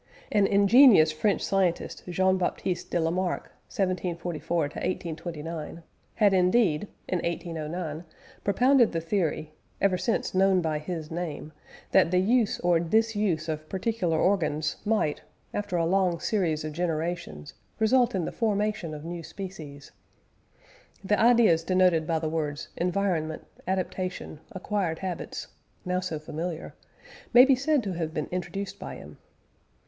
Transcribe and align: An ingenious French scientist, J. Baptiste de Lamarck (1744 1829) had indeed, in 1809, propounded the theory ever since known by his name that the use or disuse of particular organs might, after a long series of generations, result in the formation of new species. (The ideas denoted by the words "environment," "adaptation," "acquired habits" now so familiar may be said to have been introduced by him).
An 0.31 0.47
ingenious 0.47 1.11
French 1.11 1.43
scientist, 1.45 2.01
J. 2.09 2.33
Baptiste 2.33 2.89
de 2.89 2.99
Lamarck 2.99 3.51
(1744 3.69 4.57
1829) 4.63 5.83
had 6.15 6.33
indeed, 6.33 6.87
in 7.07 7.17
1809, 7.19 8.03
propounded 8.43 8.93
the 8.93 8.99
theory 8.99 9.53
ever 9.79 9.99
since 9.99 10.33
known 10.33 10.59
by 10.59 10.79
his 10.79 11.11
name 11.11 11.53
that 11.91 12.09
the 12.09 12.17
use 12.17 12.59
or 12.61 12.79
disuse 12.79 13.47
of 13.47 13.69
particular 13.69 14.17
organs 14.19 14.77
might, 14.83 15.21
after 15.53 15.77
a 15.77 15.85
long 15.85 16.19
series 16.19 16.63
of 16.63 16.73
generations, 16.73 17.53
result 17.77 18.15
in 18.15 18.25
the 18.25 18.31
formation 18.31 18.95
of 18.95 19.05
new 19.05 19.21
species. 19.21 19.91
(The 21.03 21.19
ideas 21.19 21.63
denoted 21.63 22.07
by 22.07 22.17
the 22.17 22.27
words 22.27 22.69
"environment," 22.75 23.45
"adaptation," 23.67 24.39
"acquired 24.51 24.97
habits" 24.97 25.49
now 25.85 25.99
so 25.99 26.17
familiar 26.17 26.73
may 27.35 27.45
be 27.45 27.53
said 27.53 27.83
to 27.83 27.91
have 27.91 28.15
been 28.15 28.29
introduced 28.31 28.79
by 28.79 28.95
him). 28.95 29.19